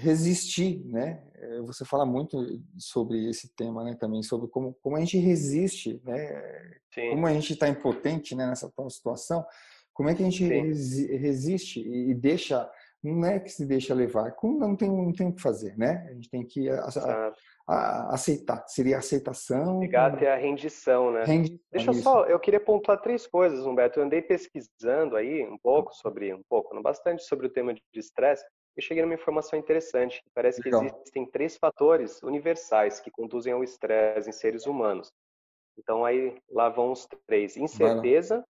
[0.00, 1.22] resistir, né?
[1.34, 3.94] É, você fala muito sobre esse tema, né?
[3.94, 6.42] Também sobre como, como a gente resiste, né?
[6.92, 7.10] Sim.
[7.10, 9.44] Como a gente está impotente né, nessa tal situação.
[9.92, 11.16] Como é que a gente Sim.
[11.18, 12.70] resiste e deixa
[13.02, 16.06] não é que se deixa levar, como não tem, não tem o que fazer, né?
[16.10, 17.32] A gente tem que a, a,
[17.66, 19.80] a, aceitar, seria aceitação.
[19.80, 21.24] Chegar até a rendição, né?
[21.24, 23.98] Rendição, Deixa eu só, eu queria pontuar três coisas, Humberto.
[23.98, 27.80] Eu andei pesquisando aí um pouco sobre, um pouco, não bastante sobre o tema de
[27.94, 28.44] estresse,
[28.76, 30.80] e cheguei numa informação interessante, que parece Legal.
[30.80, 35.12] que existem três fatores universais que conduzem ao estresse em seres humanos.
[35.78, 38.44] Então aí lá vão os três: incerteza,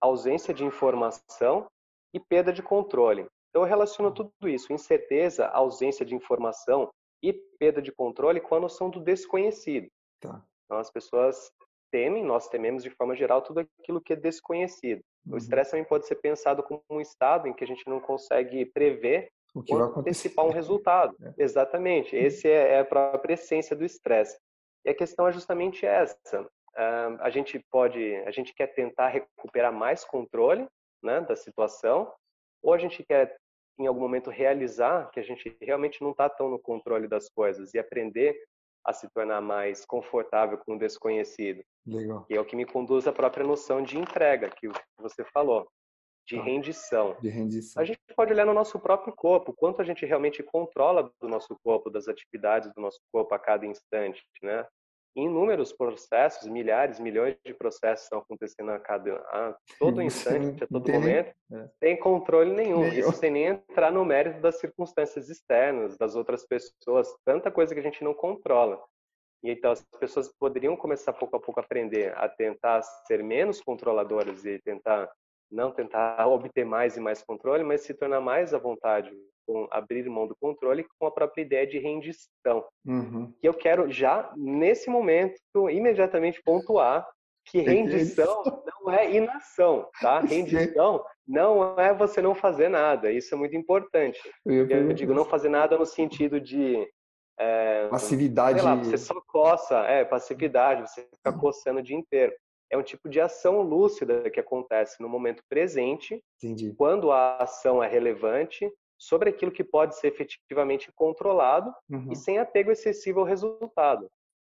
[0.00, 1.66] ausência de informação
[2.14, 3.26] e perda de controle.
[3.50, 6.88] Então, eu relaciono tudo isso, incerteza, ausência de informação
[7.22, 9.88] e perda de controle com a noção do desconhecido.
[10.20, 10.42] Tá.
[10.64, 11.50] Então, as pessoas
[11.90, 15.00] temem, nós tememos de forma geral tudo aquilo que é desconhecido.
[15.26, 15.34] Uhum.
[15.34, 18.64] O estresse também pode ser pensado como um estado em que a gente não consegue
[18.66, 21.16] prever o que ou antecipar um resultado.
[21.22, 21.42] É.
[21.42, 22.14] Exatamente.
[22.14, 22.22] Uhum.
[22.22, 24.38] Esse é, é a própria essência do estresse.
[24.84, 26.42] E a questão é justamente essa.
[26.42, 30.66] Uh, a gente pode, a gente quer tentar recuperar mais controle
[31.02, 32.12] né, da situação,
[32.62, 33.36] ou a gente quer
[33.78, 37.72] em algum momento realizar que a gente realmente não está tão no controle das coisas
[37.74, 38.36] e aprender
[38.84, 41.62] a se tornar mais confortável com o desconhecido.
[41.86, 42.26] Legal.
[42.28, 45.68] E é o que me conduz à própria noção de entrega que você falou,
[46.26, 47.16] de ah, rendição.
[47.20, 47.82] De rendição.
[47.82, 51.56] A gente pode olhar no nosso próprio corpo, quanto a gente realmente controla do nosso
[51.62, 54.66] corpo, das atividades do nosso corpo a cada instante, né?
[55.16, 60.84] inúmeros processos, milhares, milhões de processos estão acontecendo a cada a todo instante, a todo
[60.84, 61.68] tem, momento, é.
[61.80, 62.82] tem controle nenhum.
[62.82, 62.92] nenhum.
[62.92, 67.80] Isso sem nem entrar no mérito das circunstâncias externas, das outras pessoas, tanta coisa que
[67.80, 68.80] a gente não controla.
[69.42, 73.60] E então as pessoas poderiam começar pouco a pouco a aprender a tentar ser menos
[73.60, 75.10] controladoras e tentar
[75.50, 79.10] não tentar obter mais e mais controle, mas se tornar mais à vontade
[79.46, 82.64] com abrir mão do controle com a própria ideia de rendição.
[82.86, 83.32] Uhum.
[83.42, 87.06] E eu quero já, nesse momento, imediatamente pontuar
[87.44, 88.42] que rendição
[88.80, 90.20] não é inação, tá?
[90.20, 93.10] Rendição não é você não fazer nada.
[93.10, 94.20] Isso é muito importante.
[94.44, 96.86] Eu, eu digo não fazer nada no sentido de
[97.38, 98.60] é, passividade.
[98.60, 100.82] Lá, você só coça, é passividade.
[100.82, 102.32] Você fica coçando o dia inteiro.
[102.70, 106.72] É um tipo de ação lúcida que acontece no momento presente, Entendi.
[106.76, 112.12] quando a ação é relevante sobre aquilo que pode ser efetivamente controlado uhum.
[112.12, 114.08] e sem apego excessivo ao resultado.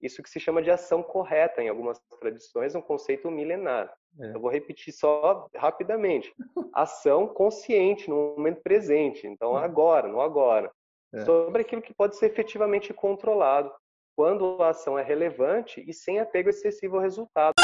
[0.00, 3.92] Isso que se chama de ação correta em algumas tradições, é um conceito milenar.
[4.20, 4.34] É.
[4.34, 6.32] Eu vou repetir só rapidamente.
[6.72, 9.56] Ação consciente no momento presente, então uhum.
[9.56, 10.70] agora, no agora.
[11.12, 11.24] É.
[11.24, 13.72] Sobre aquilo que pode ser efetivamente controlado,
[14.16, 17.54] quando a ação é relevante e sem apego excessivo ao resultado.